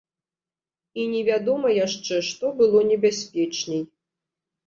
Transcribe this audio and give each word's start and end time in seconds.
І 1.01 1.05
невядома 1.11 1.69
яшчэ, 1.85 2.15
што 2.29 2.45
было 2.61 2.79
небяспечней. 2.91 3.81